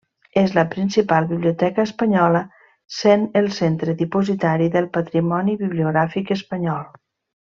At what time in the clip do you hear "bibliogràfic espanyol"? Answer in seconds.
5.65-6.83